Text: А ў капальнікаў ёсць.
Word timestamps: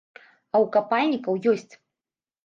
А 0.19 0.53
ў 0.59 0.65
капальнікаў 0.75 1.37
ёсць. 1.51 1.73